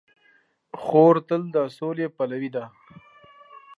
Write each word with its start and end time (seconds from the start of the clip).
خور 0.81 1.15
تل 1.27 1.41
د 1.55 1.57
سولې 1.77 2.07
پلوي 2.15 2.49
ده. 2.55 2.65